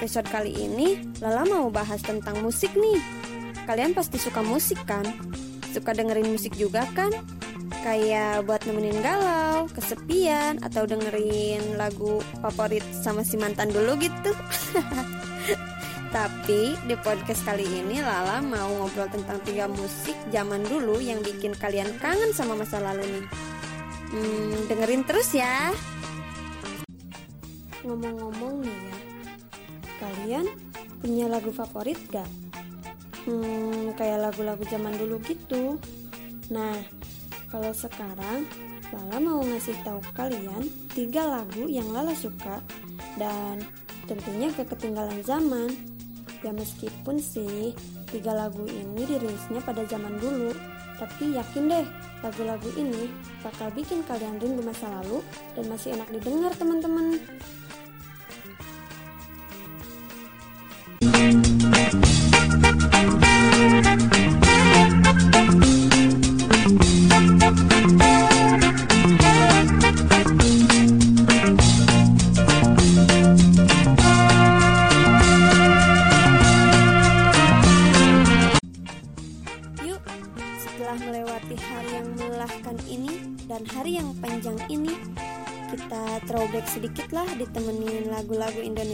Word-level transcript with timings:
episode 0.00 0.32
kali 0.32 0.56
ini 0.56 0.96
Lala 1.20 1.44
mau 1.44 1.68
bahas 1.68 2.00
tentang 2.00 2.40
musik 2.40 2.72
nih. 2.72 2.96
Kalian 3.68 3.92
pasti 3.92 4.16
suka 4.16 4.40
musik 4.40 4.80
kan? 4.88 5.04
Suka 5.76 5.92
dengerin 5.92 6.32
musik 6.32 6.56
juga 6.56 6.88
kan? 6.96 7.12
Kayak 7.84 8.48
buat 8.48 8.64
nemenin 8.64 8.96
galau, 9.04 9.68
kesepian, 9.68 10.56
atau 10.64 10.88
dengerin 10.88 11.76
lagu 11.76 12.24
favorit 12.40 12.80
sama 12.96 13.20
si 13.20 13.36
mantan 13.36 13.68
dulu 13.68 14.00
gitu. 14.00 14.32
Tapi 16.16 16.80
di 16.88 16.96
podcast 17.04 17.44
kali 17.44 17.68
ini 17.68 18.00
Lala 18.00 18.40
mau 18.40 18.72
ngobrol 18.80 19.12
tentang 19.12 19.36
tiga 19.44 19.68
musik 19.68 20.16
zaman 20.32 20.64
dulu 20.64 20.96
yang 20.96 21.20
bikin 21.20 21.52
kalian 21.52 21.92
kangen 22.00 22.32
sama 22.32 22.56
masa 22.56 22.80
lalu 22.80 23.04
nih. 23.04 23.26
Hmm, 24.16 24.64
dengerin 24.64 25.04
terus 25.04 25.36
ya. 25.36 25.76
Ngomong-ngomong 27.84 28.64
nih 28.64 28.80
ya, 28.80 28.99
kalian 30.00 30.48
punya 31.04 31.28
lagu 31.28 31.52
favorit 31.52 32.00
gak? 32.08 32.26
Hmm, 33.28 33.92
kayak 34.00 34.32
lagu-lagu 34.32 34.64
zaman 34.66 34.96
dulu 34.96 35.20
gitu. 35.28 35.76
Nah, 36.48 36.80
kalau 37.52 37.70
sekarang 37.76 38.48
Lala 38.90 39.22
mau 39.22 39.38
ngasih 39.38 39.76
tahu 39.86 40.02
kalian 40.18 40.66
tiga 40.90 41.22
lagu 41.22 41.70
yang 41.70 41.86
Lala 41.94 42.10
suka 42.10 42.58
dan 43.20 43.62
tentunya 44.10 44.50
gak 44.50 44.72
ketinggalan 44.74 45.22
zaman. 45.22 45.70
Ya 46.40 46.50
meskipun 46.56 47.20
sih 47.20 47.76
tiga 48.08 48.32
lagu 48.32 48.64
ini 48.64 49.04
dirilisnya 49.04 49.60
pada 49.60 49.84
zaman 49.84 50.16
dulu, 50.18 50.56
tapi 50.96 51.36
yakin 51.36 51.68
deh 51.68 51.86
lagu-lagu 52.24 52.68
ini 52.80 53.12
bakal 53.44 53.68
bikin 53.76 54.00
kalian 54.08 54.40
rindu 54.40 54.64
masa 54.64 54.88
lalu 55.00 55.20
dan 55.52 55.64
masih 55.68 55.92
enak 55.94 56.08
didengar 56.12 56.52
teman-teman. 56.56 57.20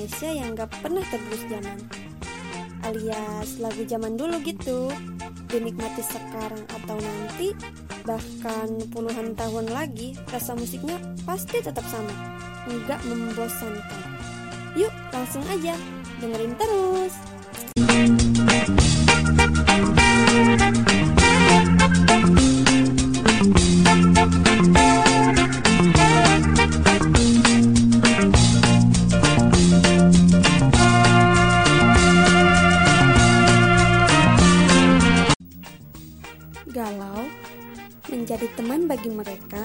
Indonesia 0.06 0.38
yang 0.38 0.54
gak 0.54 0.70
pernah 0.86 1.02
tergerus 1.10 1.42
zaman. 1.50 1.78
Alias 2.86 3.58
lagu 3.58 3.82
zaman 3.90 4.14
dulu 4.14 4.38
gitu, 4.46 4.86
dinikmati 5.50 5.98
sekarang 5.98 6.62
atau 6.70 6.94
nanti, 6.94 7.50
bahkan 8.06 8.70
puluhan 8.94 9.34
tahun 9.34 9.66
lagi, 9.66 10.14
rasa 10.30 10.54
musiknya 10.54 10.94
pasti 11.26 11.58
tetap 11.58 11.82
sama, 11.90 12.14
nggak 12.70 13.02
membosankan. 13.02 14.06
Yuk, 14.78 14.94
langsung 15.10 15.42
aja, 15.50 15.74
dengerin 16.22 16.54
terus. 16.54 17.14
Galau 36.76 37.24
menjadi 38.12 38.52
teman 38.52 38.84
bagi 38.84 39.08
mereka 39.08 39.64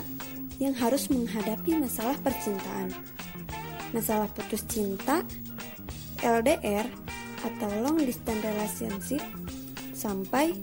yang 0.64 0.72
harus 0.72 1.12
menghadapi 1.12 1.76
masalah 1.76 2.16
percintaan. 2.24 2.88
Masalah 3.92 4.32
putus 4.32 4.64
cinta, 4.72 5.20
LDR, 6.24 6.88
atau 7.44 7.68
long 7.84 8.00
distance 8.00 8.40
relationship, 8.40 9.20
sampai 9.92 10.56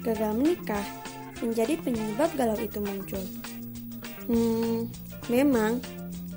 gagal 0.00 0.32
menikah 0.40 0.86
menjadi 1.44 1.76
penyebab 1.84 2.32
galau 2.32 2.56
itu 2.56 2.80
muncul. 2.80 3.24
Hmm, 4.24 4.88
memang 5.28 5.84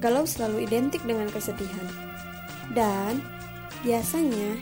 galau 0.03 0.27
selalu 0.27 0.67
identik 0.67 0.99
dengan 1.07 1.31
kesedihan. 1.31 1.87
Dan 2.75 3.23
biasanya 3.87 4.59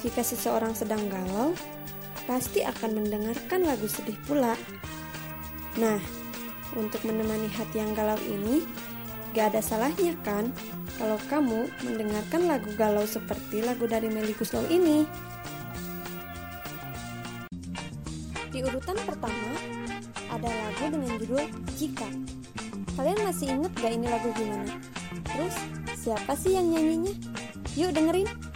jika 0.00 0.24
seseorang 0.24 0.72
sedang 0.72 1.04
galau, 1.12 1.52
pasti 2.28 2.60
akan 2.60 3.00
mendengarkan 3.00 3.64
lagu 3.64 3.88
sedih 3.88 4.20
pula. 4.28 4.52
Nah, 5.80 5.96
untuk 6.76 7.00
menemani 7.08 7.48
hati 7.48 7.80
yang 7.80 7.96
galau 7.96 8.20
ini, 8.28 8.68
gak 9.32 9.56
ada 9.56 9.64
salahnya 9.64 10.12
kan 10.20 10.52
kalau 11.00 11.16
kamu 11.32 11.72
mendengarkan 11.88 12.44
lagu 12.44 12.68
galau 12.76 13.08
seperti 13.08 13.64
lagu 13.64 13.88
dari 13.88 14.12
Melly 14.12 14.36
Guslow 14.36 14.68
ini. 14.68 15.08
Di 18.52 18.60
urutan 18.60 19.00
pertama, 19.08 19.52
ada 20.28 20.52
lagu 20.52 20.84
dengan 20.92 21.16
judul 21.16 21.48
Jika. 21.80 22.08
Kalian 22.92 23.24
masih 23.24 23.56
inget 23.56 23.72
gak 23.80 23.92
ini 23.96 24.04
lagu 24.04 24.28
gimana? 24.36 24.76
Terus, 25.24 25.56
siapa 25.96 26.36
sih 26.36 26.60
yang 26.60 26.76
nyanyinya? 26.76 27.14
Yuk 27.78 27.96
dengerin. 27.96 28.47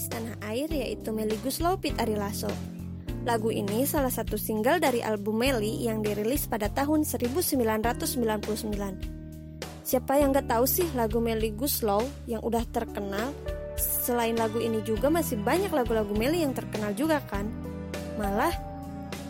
Legendaris 0.00 0.08
tanah 0.08 0.36
air 0.48 0.68
yaitu 0.72 1.12
Melly 1.12 1.36
Guslow 1.44 1.76
Pit 1.76 1.92
Ari 2.00 2.16
Lasso. 2.16 2.48
Lagu 3.28 3.52
ini 3.52 3.84
salah 3.84 4.08
satu 4.08 4.40
single 4.40 4.80
dari 4.80 5.04
album 5.04 5.44
Melly 5.44 5.84
yang 5.84 6.00
dirilis 6.00 6.48
pada 6.48 6.72
tahun 6.72 7.04
1999. 7.04 8.16
Siapa 9.84 10.16
yang 10.16 10.32
gak 10.32 10.48
tahu 10.48 10.64
sih 10.64 10.88
lagu 10.96 11.20
Melly 11.20 11.52
Guslow 11.52 12.00
yang 12.24 12.40
udah 12.40 12.64
terkenal? 12.72 13.36
Selain 13.76 14.32
lagu 14.40 14.56
ini 14.56 14.80
juga 14.80 15.12
masih 15.12 15.36
banyak 15.36 15.68
lagu-lagu 15.68 16.16
Melly 16.16 16.40
yang 16.48 16.56
terkenal 16.56 16.96
juga 16.96 17.20
kan? 17.28 17.44
Malah 18.16 18.56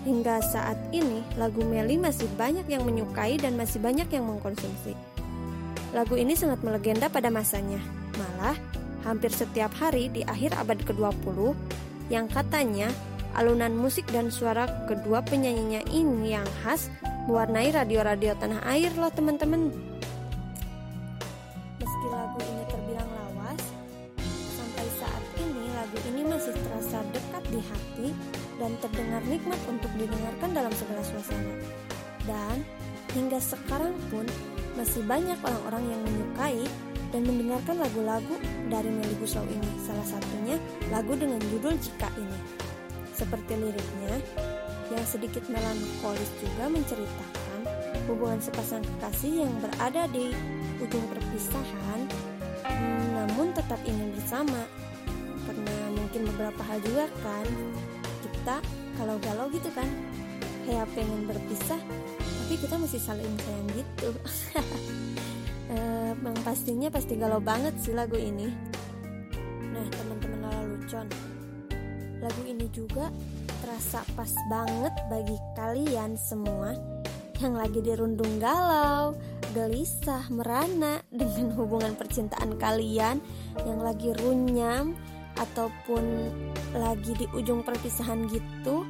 hingga 0.07 0.39
saat 0.39 0.79
ini 0.95 1.27
lagu 1.35 1.67
Melly 1.67 1.99
masih 1.99 2.31
banyak 2.39 2.71
yang 2.71 2.87
menyukai 2.87 3.43
dan 3.43 3.59
masih 3.59 3.83
banyak 3.83 4.07
yang 4.07 4.23
mengkonsumsi. 4.23 4.95
Lagu 5.91 6.15
ini 6.15 6.39
sangat 6.39 6.63
melegenda 6.63 7.11
pada 7.11 7.27
masanya. 7.27 7.83
Malah, 8.15 8.55
hampir 9.05 9.33
setiap 9.33 9.73
hari 9.79 10.13
di 10.13 10.27
akhir 10.27 10.57
abad 10.57 10.79
ke-20 10.85 11.57
yang 12.11 12.27
katanya 12.27 12.91
alunan 13.39 13.73
musik 13.75 14.05
dan 14.11 14.29
suara 14.29 14.67
kedua 14.91 15.23
penyanyinya 15.23 15.87
ini 15.91 16.35
yang 16.35 16.47
khas 16.63 16.91
mewarnai 17.31 17.71
radio-radio 17.71 18.35
tanah 18.35 18.59
air 18.67 18.91
loh 18.99 19.13
teman-teman. 19.15 19.71
Meski 21.79 22.07
lagu 22.11 22.39
ini 22.43 22.65
terbilang 22.67 23.11
lawas, 23.15 23.63
sampai 24.59 24.87
saat 24.99 25.25
ini 25.39 25.65
lagu 25.79 25.99
ini 26.11 26.23
masih 26.27 26.55
terasa 26.59 26.99
dekat 27.15 27.45
di 27.55 27.61
hati 27.63 28.09
dan 28.59 28.75
terdengar 28.83 29.23
nikmat 29.31 29.61
untuk 29.71 29.91
didengarkan 29.95 30.51
dalam 30.51 30.73
segala 30.75 31.03
suasana. 31.07 31.55
Dan 32.27 32.67
hingga 33.15 33.39
sekarang 33.39 33.95
pun 34.11 34.27
masih 34.75 35.03
banyak 35.07 35.39
orang-orang 35.43 35.85
yang 35.87 36.01
menyukai 36.03 36.63
dan 37.11 37.23
mendengarkan 37.27 37.77
lagu-lagu 37.79 38.37
dari 38.71 38.89
Melly 38.89 39.19
Guslau 39.19 39.43
ini. 39.51 39.71
Salah 39.83 40.07
satunya 40.07 40.57
lagu 40.95 41.19
dengan 41.19 41.43
judul 41.51 41.75
Jika 41.77 42.07
Ini. 42.15 42.39
Seperti 43.13 43.59
liriknya, 43.59 44.15
yang 44.95 45.05
sedikit 45.05 45.45
melankolis 45.51 46.31
juga 46.41 46.71
menceritakan 46.71 47.61
hubungan 48.09 48.41
sepasang 48.41 48.81
kekasih 48.81 49.45
yang 49.45 49.53
berada 49.61 50.09
di 50.09 50.33
ujung 50.81 51.05
perpisahan, 51.11 52.01
namun 53.13 53.53
tetap 53.53 53.79
ingin 53.85 54.15
bersama. 54.17 54.65
Karena 55.45 55.77
mungkin 55.99 56.31
beberapa 56.33 56.63
hal 56.65 56.79
juga 56.81 57.11
kan, 57.21 57.47
kita 58.25 58.57
kalau 58.97 59.21
galau 59.21 59.53
gitu 59.53 59.69
kan, 59.77 59.87
kayak 60.65 60.89
pengen 60.97 61.29
berpisah, 61.29 61.81
tapi 62.23 62.55
kita 62.57 62.75
masih 62.81 63.01
saling 63.03 63.35
sayang 63.45 63.69
gitu. 63.77 64.09
Eh, 65.71 66.13
Bang 66.19 66.35
pastinya 66.43 66.91
pasti 66.91 67.15
galau 67.15 67.39
banget 67.39 67.79
sih 67.79 67.95
lagu 67.95 68.19
ini. 68.19 68.51
Nah 69.71 69.87
teman-teman 69.95 70.43
Lala 70.43 70.67
Lucon, 70.67 71.07
lagu 72.19 72.43
ini 72.43 72.67
juga 72.75 73.07
terasa 73.63 74.03
pas 74.19 74.35
banget 74.51 74.91
bagi 75.07 75.39
kalian 75.55 76.19
semua 76.19 76.75
yang 77.39 77.55
lagi 77.55 77.79
dirundung 77.81 78.43
galau, 78.43 79.15
gelisah, 79.55 80.27
merana 80.35 81.01
dengan 81.09 81.55
hubungan 81.55 81.95
percintaan 81.95 82.59
kalian 82.59 83.23
yang 83.63 83.79
lagi 83.79 84.11
runyam 84.19 84.99
ataupun 85.39 86.05
lagi 86.75 87.15
di 87.15 87.31
ujung 87.33 87.63
perpisahan 87.63 88.27
gitu 88.27 88.85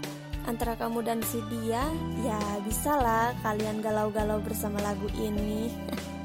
antara 0.48 0.74
kamu 0.80 1.04
dan 1.04 1.20
si 1.20 1.38
dia 1.52 1.84
ya 2.24 2.40
bisalah 2.64 3.36
kalian 3.44 3.84
galau-galau 3.84 4.40
bersama 4.40 4.80
lagu 4.80 5.06
ini 5.20 5.68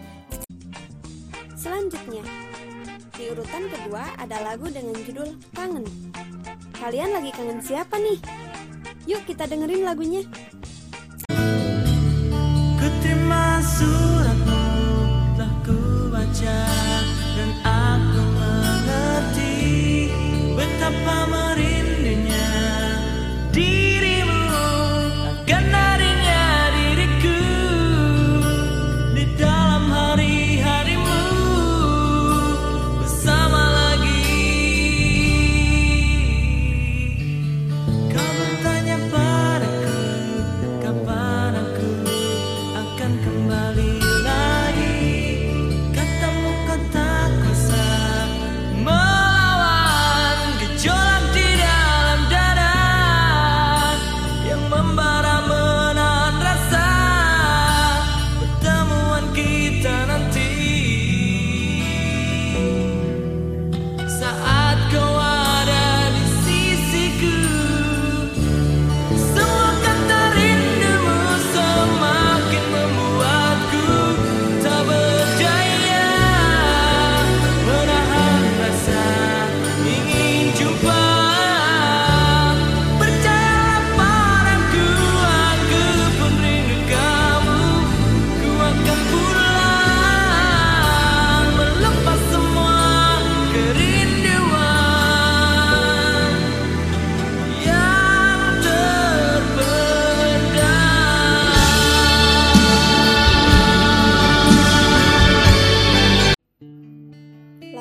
Selanjutnya, 1.66 2.22
di 3.18 3.26
urutan 3.34 3.66
kedua 3.66 4.06
ada 4.22 4.38
lagu 4.46 4.70
dengan 4.70 4.94
judul 5.02 5.34
Kangen. 5.58 5.82
Kalian 6.78 7.10
lagi 7.10 7.34
kangen 7.34 7.58
siapa 7.58 7.98
nih? 7.98 8.22
Yuk 9.10 9.26
kita 9.26 9.50
dengerin 9.50 9.82
lagunya. 9.82 10.22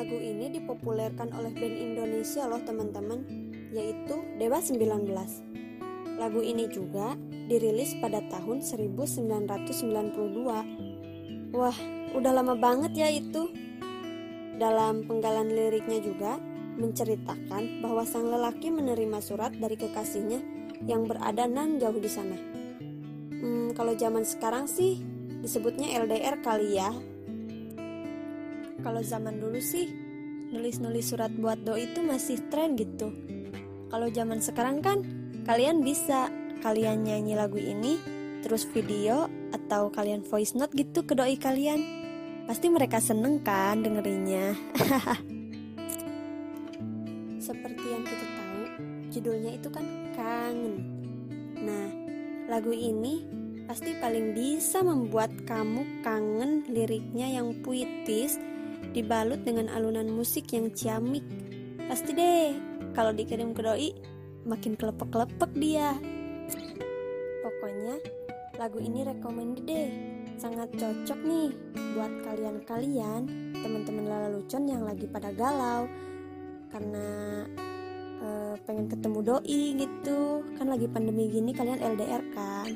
Lagu 0.04 0.20
ini 0.20 0.52
dipopulerkan 0.52 1.32
oleh 1.32 1.48
band 1.56 1.80
Indonesia 1.80 2.44
loh 2.44 2.60
teman-teman, 2.60 3.24
yaitu 3.72 4.20
Dewa 4.36 4.60
19. 4.60 5.00
Lagu 6.20 6.44
ini 6.44 6.68
juga 6.68 7.16
dirilis 7.48 7.96
pada 8.04 8.20
tahun 8.28 8.60
1992. 8.60 11.56
Wah, 11.56 11.78
udah 12.12 12.32
lama 12.36 12.52
banget 12.52 13.00
ya 13.00 13.08
itu. 13.08 13.48
Dalam 14.60 15.08
penggalan 15.08 15.48
liriknya 15.48 16.04
juga 16.04 16.36
menceritakan 16.76 17.80
bahwa 17.80 18.04
sang 18.04 18.28
lelaki 18.28 18.68
menerima 18.68 19.24
surat 19.24 19.56
dari 19.56 19.80
kekasihnya 19.80 20.44
yang 20.84 21.08
berada 21.08 21.48
nan 21.48 21.80
jauh 21.80 21.96
di 21.96 22.12
sana. 22.12 22.36
Hmm, 23.40 23.72
kalau 23.72 23.96
zaman 23.96 24.28
sekarang 24.28 24.68
sih 24.68 25.00
disebutnya 25.40 25.96
LDR 25.96 26.44
kali 26.44 26.76
ya. 26.76 26.92
Kalau 28.84 29.00
zaman 29.00 29.40
dulu 29.40 29.56
sih 29.64 29.88
nulis-nulis 30.52 31.08
surat 31.08 31.32
buat 31.32 31.56
doi 31.64 31.88
itu 31.88 32.04
masih 32.04 32.36
tren 32.52 32.76
gitu. 32.76 33.08
Kalau 33.88 34.12
zaman 34.12 34.44
sekarang 34.44 34.84
kan 34.84 35.00
kalian 35.48 35.80
bisa 35.80 36.28
kalian 36.60 37.00
nyanyi 37.08 37.32
lagu 37.32 37.56
ini 37.56 37.96
terus 38.44 38.68
video 38.68 39.24
atau 39.56 39.88
kalian 39.88 40.20
voice 40.20 40.52
note 40.52 40.76
gitu 40.76 41.00
ke 41.08 41.16
doi 41.16 41.40
kalian. 41.40 41.80
Pasti 42.44 42.68
mereka 42.68 43.00
seneng 43.00 43.40
kan 43.40 43.80
dengerinnya. 43.80 44.52
Seperti 47.48 47.84
yang 47.88 48.04
kita 48.04 48.26
tahu, 48.36 48.62
judulnya 49.08 49.56
itu 49.56 49.68
kan 49.72 49.84
kangen. 50.12 50.74
Nah, 51.56 51.88
lagu 52.52 52.72
ini 52.76 53.24
pasti 53.64 53.96
paling 53.96 54.36
bisa 54.36 54.84
membuat 54.84 55.32
kamu 55.48 56.04
kangen 56.04 56.68
liriknya 56.68 57.40
yang 57.40 57.64
puitis 57.64 58.36
dibalut 58.94 59.42
dengan 59.42 59.66
alunan 59.74 60.06
musik 60.06 60.54
yang 60.54 60.70
ciamik. 60.70 61.26
Pasti 61.90 62.14
deh, 62.14 62.54
kalau 62.94 63.10
dikirim 63.10 63.50
ke 63.50 63.60
doi, 63.60 63.90
makin 64.46 64.78
kelepek-kelepek 64.78 65.50
dia. 65.58 65.98
Pokoknya, 67.42 67.98
lagu 68.56 68.78
ini 68.78 69.02
recommended 69.02 69.66
deh. 69.66 69.90
Sangat 70.38 70.70
cocok 70.78 71.20
nih 71.26 71.50
buat 71.98 72.12
kalian-kalian, 72.22 73.22
teman-teman 73.58 74.06
Lala 74.06 74.28
Lucon 74.30 74.66
yang 74.70 74.86
lagi 74.86 75.06
pada 75.10 75.30
galau 75.34 75.86
karena 76.74 77.06
eh, 78.18 78.54
pengen 78.66 78.86
ketemu 78.90 79.18
doi 79.22 79.62
gitu. 79.78 80.42
Kan 80.58 80.70
lagi 80.70 80.86
pandemi 80.86 81.30
gini 81.30 81.50
kalian 81.50 81.82
LDR 81.82 82.22
kan. 82.34 82.70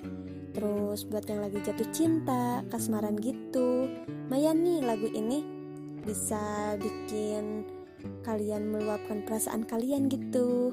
Terus 0.54 1.06
buat 1.06 1.22
yang 1.30 1.46
lagi 1.46 1.62
jatuh 1.62 1.88
cinta, 1.94 2.66
kasmaran 2.70 3.18
gitu. 3.18 3.86
Mayan 4.30 4.62
nih 4.66 4.82
lagu 4.82 5.06
ini 5.10 5.57
bisa 6.08 6.72
bikin 6.80 7.68
kalian 8.24 8.72
meluapkan 8.72 9.20
perasaan 9.28 9.68
kalian 9.68 10.08
gitu. 10.08 10.72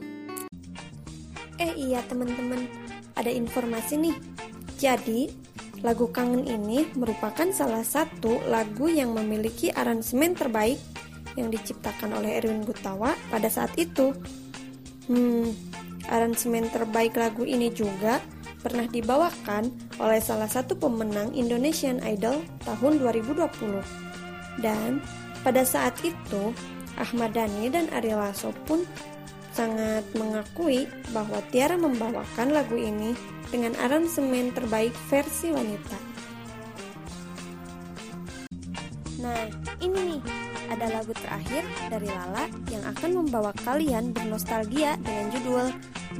Eh 1.60 1.76
iya 1.76 2.00
teman-teman, 2.08 2.72
ada 3.20 3.28
informasi 3.28 4.00
nih. 4.00 4.16
Jadi, 4.80 5.28
lagu 5.84 6.08
Kangen 6.08 6.48
ini 6.48 6.88
merupakan 6.96 7.48
salah 7.52 7.84
satu 7.84 8.40
lagu 8.48 8.88
yang 8.88 9.12
memiliki 9.12 9.72
aransemen 9.76 10.40
terbaik 10.40 10.80
yang 11.36 11.52
diciptakan 11.52 12.16
oleh 12.16 12.40
Erwin 12.40 12.64
Gutawa 12.64 13.12
pada 13.28 13.52
saat 13.52 13.76
itu. 13.76 14.16
Hmm, 15.12 15.52
aransemen 16.08 16.72
terbaik 16.72 17.20
lagu 17.20 17.44
ini 17.44 17.72
juga 17.76 18.24
pernah 18.64 18.88
dibawakan 18.88 19.70
oleh 20.02 20.18
salah 20.18 20.50
satu 20.50 20.74
pemenang 20.80 21.36
Indonesian 21.36 22.02
Idol 22.02 22.42
tahun 22.66 23.04
2020. 23.04 23.84
Dan 24.60 25.04
pada 25.46 25.62
saat 25.62 25.94
itu, 26.02 26.50
Ahmad 26.98 27.38
Dhani 27.38 27.70
dan 27.70 27.86
Ari 27.94 28.18
Lasso 28.18 28.50
pun 28.66 28.82
sangat 29.54 30.02
mengakui 30.18 30.90
bahwa 31.14 31.38
Tiara 31.54 31.78
membawakan 31.78 32.50
lagu 32.50 32.74
ini 32.74 33.14
dengan 33.54 33.78
aransemen 33.78 34.50
terbaik 34.58 34.92
versi 35.08 35.54
wanita. 35.54 35.98
Nah, 39.22 39.46
ini 39.80 40.18
nih 40.18 40.22
ada 40.74 40.92
lagu 40.92 41.14
terakhir 41.14 41.62
dari 41.94 42.10
Lala 42.10 42.50
yang 42.74 42.84
akan 42.90 43.24
membawa 43.24 43.54
kalian 43.62 44.12
bernostalgia 44.12 44.98
dengan 45.06 45.30
judul 45.30 45.66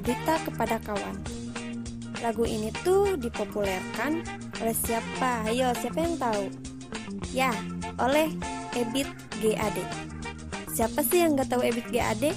Berita 0.06 0.38
Kepada 0.46 0.78
Kawan. 0.86 1.18
Lagu 2.22 2.46
ini 2.46 2.70
tuh 2.86 3.18
dipopulerkan 3.18 4.22
oleh 4.62 4.76
siapa? 4.86 5.50
Ayo, 5.50 5.74
siapa 5.82 5.98
yang 5.98 6.16
tahu? 6.16 6.46
Ya, 7.36 7.52
oleh 8.00 8.32
Ebit 8.76 9.08
GAD. 9.40 9.80
Siapa 10.76 11.00
sih 11.08 11.24
yang 11.24 11.40
gak 11.40 11.56
tahu 11.56 11.64
Ebit 11.64 11.88
GAD? 11.90 12.36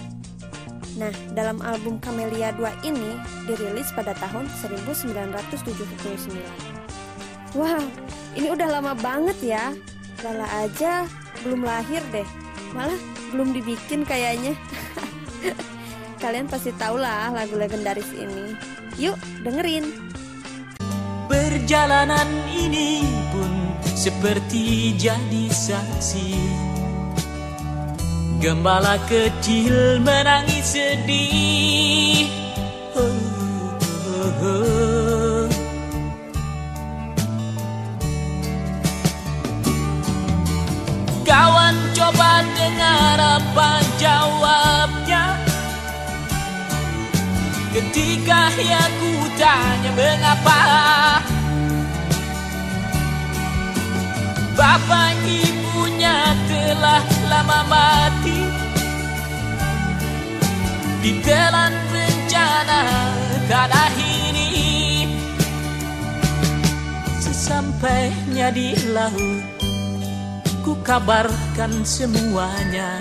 Nah, 0.98 1.14
dalam 1.34 1.62
album 1.62 2.02
Camellia 2.02 2.50
2 2.54 2.86
ini 2.86 3.18
dirilis 3.46 3.90
pada 3.94 4.14
tahun 4.18 4.50
1979. 4.62 6.38
Wow, 7.54 7.82
ini 8.34 8.48
udah 8.50 8.68
lama 8.78 8.94
banget 8.98 9.38
ya. 9.42 9.74
Lala 10.26 10.46
aja 10.66 11.06
belum 11.46 11.62
lahir 11.62 12.02
deh. 12.10 12.26
Malah 12.74 12.98
belum 13.30 13.54
dibikin 13.54 14.02
kayaknya. 14.02 14.58
Kalian 16.22 16.50
pasti 16.50 16.74
tahu 16.74 16.98
lah 16.98 17.30
lagu 17.30 17.54
legendaris 17.54 18.10
ini. 18.14 18.58
Yuk, 18.98 19.14
dengerin. 19.46 19.86
Perjalanan 21.30 22.26
ini 22.50 23.06
pun 23.30 23.57
seperti 23.98 24.94
jadi 24.94 25.50
saksi. 25.50 26.30
Gembala 28.38 28.94
kecil 29.10 29.98
menangis 30.06 30.78
sedih. 30.78 32.30
Oh. 32.94 33.10
Kawan 41.26 41.74
coba 41.90 42.46
dengar 42.54 43.18
apa 43.18 43.82
jawabnya? 43.98 45.34
Ketika 47.74 48.54
ya 48.62 48.86
ku 49.02 49.26
tanya 49.34 49.90
mengapa 49.98 50.62
Bapak 54.58 55.14
ibunya 55.22 56.34
telah 56.50 57.06
lama 57.30 57.60
mati. 57.70 58.42
Ditelan 60.98 61.70
bencana 61.94 62.82
tanah 63.46 63.94
ini 64.02 64.50
Sesampainya 67.22 68.50
di 68.50 68.74
laut 68.90 69.46
Ku 70.66 70.74
kabarkan 70.82 71.86
semuanya 71.86 72.98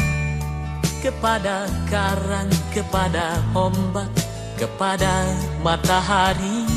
Kepada 1.02 1.66
karang, 1.90 2.54
kepada 2.70 3.42
ombak 3.58 4.14
Kepada 4.62 5.26
matahari. 5.66 6.70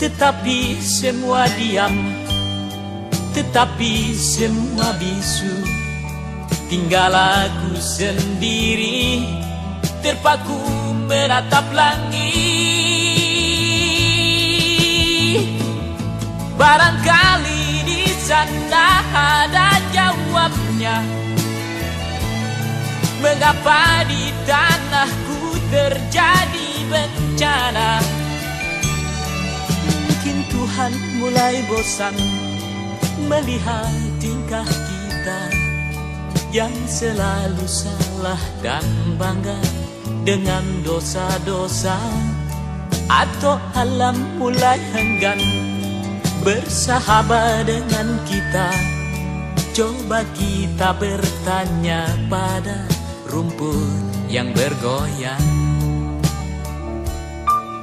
Tetapi 0.00 0.80
semua 0.80 1.44
diam 1.52 2.23
tetapi 3.34 4.14
semua 4.14 4.94
bisu 4.96 5.52
Tinggal 6.70 7.12
aku 7.12 7.76
sendiri 7.76 9.26
Terpaku 10.04 10.60
menatap 11.08 11.64
langit. 11.72 12.20
Barangkali 16.60 17.88
di 17.88 18.04
sana 18.20 19.00
ada 19.12 19.80
jawabnya. 19.96 21.00
Mengapa 23.24 24.04
di 24.04 24.28
tanahku 24.44 25.56
terjadi 25.72 26.68
bencana? 26.92 28.04
Mungkin 29.88 30.36
Tuhan 30.52 30.92
mulai 31.16 31.64
bosan 31.64 32.12
melihat 33.28 33.92
tingkah 34.20 34.66
kita 34.66 35.40
yang 36.54 36.72
selalu 36.86 37.66
salah 37.66 38.38
dan 38.62 38.84
bangga 39.18 39.58
dengan 40.22 40.62
dosa-dosa 40.86 41.98
atau 43.10 43.60
alam 43.76 44.16
mulai 44.40 44.80
enggan 44.96 45.40
bersahabat 46.40 47.68
dengan 47.68 48.16
kita 48.24 48.70
coba 49.74 50.24
kita 50.36 50.94
bertanya 50.96 52.08
pada 52.30 52.86
rumput 53.28 54.30
yang 54.30 54.48
bergoyang 54.54 55.44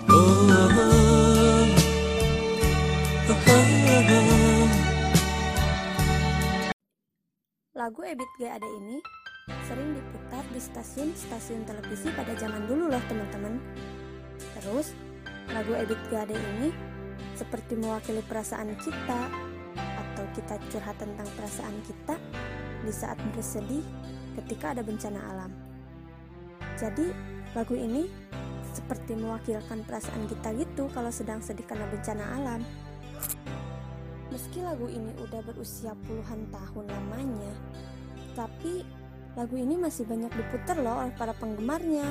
oh, 0.10 0.15
oh, 0.15 0.69
oh, 3.27 3.36
oh, 3.36 3.65
oh. 4.15 4.61
Lagu 7.81 8.05
Ebit 8.05 8.29
GAD 8.38 8.61
ini 8.61 9.01
sering 9.65 9.97
diputar 9.97 10.45
di 10.53 10.61
stasiun-stasiun 10.61 11.65
televisi 11.65 12.13
pada 12.13 12.29
zaman 12.38 12.69
dulu 12.69 12.85
loh 12.85 13.01
teman-teman. 13.09 13.57
Terus, 14.38 14.93
lagu 15.50 15.73
Ebit 15.73 15.97
GAD 16.13 16.29
ini 16.29 16.69
seperti 17.33 17.73
mewakili 17.81 18.21
perasaan 18.21 18.77
kita 18.85 19.33
atau 19.73 20.25
kita 20.38 20.61
curhat 20.69 20.93
tentang 21.01 21.25
perasaan 21.33 21.73
kita 21.81 22.21
di 22.85 22.93
saat 22.93 23.17
bersedih 23.33 23.81
ketika 24.38 24.77
ada 24.77 24.85
bencana 24.85 25.17
alam. 25.33 25.50
Jadi, 26.77 27.09
lagu 27.57 27.73
ini 27.73 28.05
seperti 28.77 29.17
mewakilkan 29.17 29.81
perasaan 29.89 30.29
kita 30.29 30.53
gitu 30.53 30.85
kalau 30.93 31.09
sedang 31.09 31.41
sedih 31.41 31.65
karena 31.65 31.89
bencana 31.89 32.29
alam. 32.29 32.61
Meski 34.31 34.63
lagu 34.63 34.88
ini 34.88 35.11
udah 35.19 35.43
berusia 35.43 35.91
puluhan 36.07 36.47
tahun 36.55 36.88
lamanya, 36.88 37.51
tapi 38.31 38.88
lagu 39.35 39.59
ini 39.59 39.75
masih 39.75 40.07
banyak 40.07 40.31
diputar 40.31 40.79
loh 40.79 41.03
oleh 41.03 41.11
para 41.19 41.35
penggemarnya, 41.35 42.07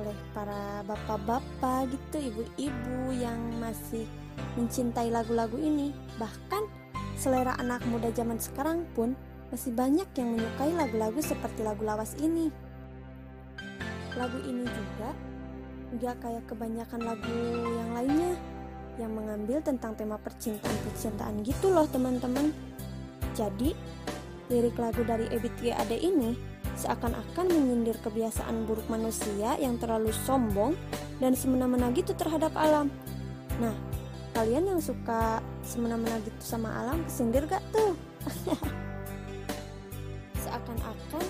oleh 0.00 0.16
para 0.32 0.80
bapak-bapak 0.88 1.92
gitu, 1.92 2.32
ibu-ibu 2.32 3.12
yang 3.12 3.36
masih 3.60 4.08
mencintai 4.56 5.12
lagu-lagu 5.12 5.60
ini. 5.60 5.92
Bahkan 6.16 6.64
selera 7.20 7.52
anak 7.60 7.84
muda 7.84 8.08
zaman 8.16 8.40
sekarang 8.40 8.88
pun 8.96 9.12
masih 9.52 9.76
banyak 9.76 10.08
yang 10.16 10.32
menyukai 10.32 10.72
lagu-lagu 10.72 11.20
seperti 11.20 11.60
lagu 11.60 11.84
lawas 11.84 12.16
ini. 12.16 12.48
Lagu 14.16 14.40
ini 14.48 14.64
juga 14.64 15.12
nggak 15.92 16.16
kayak 16.24 16.44
kebanyakan 16.48 17.00
lagu 17.04 17.36
yang 17.76 17.90
lainnya 17.92 18.32
yang 19.00 19.12
mengambil 19.16 19.60
tentang 19.64 19.96
tema 19.96 20.20
percintaan-percintaan 20.20 21.40
gitu 21.46 21.72
loh 21.72 21.88
teman-teman. 21.88 22.52
Jadi, 23.32 23.72
lirik 24.52 24.76
lagu 24.76 25.00
dari 25.06 25.28
Ebit 25.32 25.52
GAD 25.60 25.92
ini 25.96 26.36
seakan-akan 26.76 27.48
menyindir 27.52 27.96
kebiasaan 28.00 28.64
buruk 28.64 28.84
manusia 28.88 29.56
yang 29.60 29.76
terlalu 29.76 30.12
sombong 30.24 30.76
dan 31.20 31.36
semena-mena 31.36 31.92
gitu 31.92 32.12
terhadap 32.16 32.52
alam. 32.56 32.88
Nah, 33.60 33.72
kalian 34.36 34.76
yang 34.76 34.80
suka 34.80 35.40
semena-mena 35.64 36.16
gitu 36.24 36.40
sama 36.40 36.72
alam, 36.80 37.04
kesindir 37.04 37.44
gak 37.48 37.64
tuh? 37.72 37.92
seakan-akan 40.42 41.24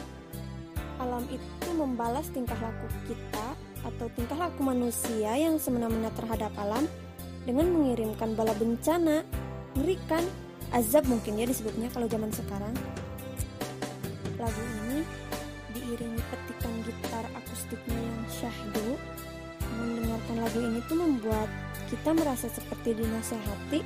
alam 0.99 1.25
itu 1.31 1.69
membalas 1.75 2.26
tingkah 2.31 2.59
laku 2.59 2.87
kita 3.11 3.47
atau 3.83 4.07
tingkah 4.14 4.38
laku 4.38 4.62
manusia 4.62 5.35
yang 5.35 5.59
semena-mena 5.59 6.11
terhadap 6.14 6.54
alam 6.54 6.87
dengan 7.43 7.67
mengirimkan 7.75 8.39
bala 8.39 8.55
bencana, 8.55 9.27
mengerikan, 9.75 10.23
azab 10.71 11.07
mungkin 11.11 11.43
ya 11.43 11.47
disebutnya 11.47 11.91
kalau 11.91 12.07
zaman 12.07 12.31
sekarang. 12.31 12.75
Lagu 14.39 14.63
ini 14.87 15.07
diiringi 15.75 16.23
petikan 16.31 16.75
gitar 16.87 17.25
akustiknya 17.35 17.99
yang 17.99 18.23
syahdu. 18.31 18.89
Mendengarkan 19.79 20.37
lagu 20.43 20.59
ini 20.63 20.81
tuh 20.87 20.99
membuat 20.99 21.49
kita 21.91 22.11
merasa 22.15 22.47
seperti 22.51 22.97
dinasehati 22.99 23.81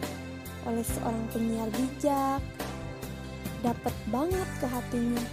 oleh 0.66 0.84
seorang 0.84 1.24
penyiar 1.32 1.68
bijak. 1.72 2.42
Dapat 3.64 3.94
banget 4.12 4.48
ke 4.60 4.66
hatinya. 4.68 5.24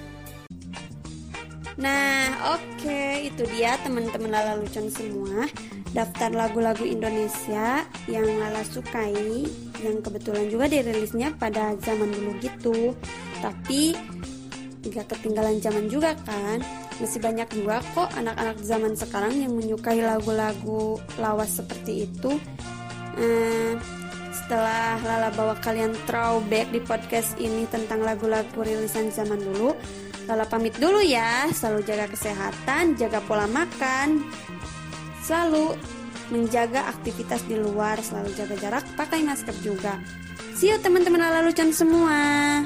Nah, 1.74 2.54
oke, 2.54 3.34
itu 3.34 3.44
dia 3.50 3.82
teman-teman 3.82 4.30
Lala 4.30 4.62
Lucon 4.62 4.94
semua. 4.94 5.50
Daftar 5.94 6.34
lagu-lagu 6.34 6.82
Indonesia 6.82 7.86
yang 8.10 8.26
Lala 8.26 8.66
sukai, 8.66 9.46
yang 9.86 10.02
kebetulan 10.02 10.50
juga 10.50 10.66
dirilisnya 10.66 11.38
pada 11.38 11.78
zaman 11.78 12.10
dulu 12.10 12.34
gitu. 12.42 12.98
Tapi 13.40 13.94
nggak 14.84 15.06
ketinggalan 15.14 15.62
zaman 15.62 15.86
juga 15.88 16.18
kan. 16.26 16.60
Masih 16.98 17.22
banyak 17.22 17.46
juga 17.54 17.82
kok 17.94 18.10
anak-anak 18.18 18.58
zaman 18.66 18.94
sekarang 18.98 19.34
yang 19.38 19.54
menyukai 19.54 20.02
lagu-lagu 20.02 20.98
lawas 21.22 21.62
seperti 21.62 22.10
itu. 22.10 22.42
Eh, 23.18 23.78
setelah 24.34 24.98
Lala 25.06 25.30
bawa 25.38 25.56
kalian 25.62 25.94
throwback 26.10 26.74
di 26.74 26.82
podcast 26.82 27.38
ini 27.38 27.70
tentang 27.70 28.02
lagu-lagu 28.02 28.60
rilisan 28.60 29.14
zaman 29.14 29.40
dulu, 29.40 29.78
Lala 30.26 30.48
pamit 30.50 30.76
dulu 30.82 31.00
ya. 31.04 31.48
Selalu 31.54 31.86
jaga 31.86 32.06
kesehatan, 32.12 32.98
jaga 33.00 33.20
pola 33.24 33.48
makan, 33.48 34.24
selalu 35.24 35.80
menjaga 36.30 36.86
aktivitas 36.92 37.42
di 37.48 37.56
luar, 37.56 38.00
selalu 38.04 38.36
jaga 38.36 38.56
jarak, 38.60 38.86
pakai 39.00 39.24
masker 39.24 39.56
juga. 39.64 39.96
See 40.54 40.70
you 40.70 40.78
teman-teman 40.84 41.24
Lucan 41.42 41.72
semua. 41.72 42.62